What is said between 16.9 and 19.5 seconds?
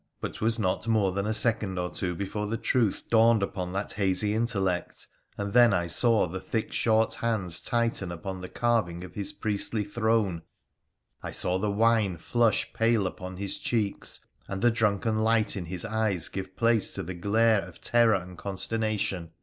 to the glare of terror and consternation.